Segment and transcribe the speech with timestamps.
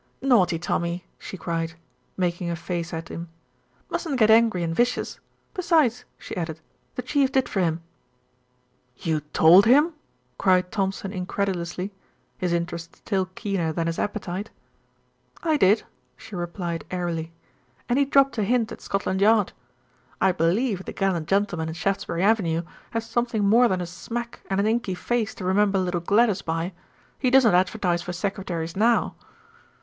[0.19, 1.75] "Naughty Tommy," she cried,
[2.17, 3.29] making a face at them,
[3.91, 5.19] "Mustn't get angry and vicious.
[5.53, 6.59] Besides," she added,
[6.95, 7.83] "the Chief did for him."
[8.97, 9.93] "You told him?"
[10.39, 11.93] cried Thompson incredulously,
[12.39, 14.49] his interest still keener than his appetite.
[15.43, 15.83] "I did,"
[16.17, 17.31] she replied airily,
[17.87, 19.53] "and he dropped a hint at Scotland Yard.
[20.19, 24.59] I believe the gallant gentleman in Shaftesbury Avenue has something more than a smack and
[24.59, 26.73] an inky face to remember little Gladys by.
[27.19, 29.13] He doesn't advertise for secretaries now."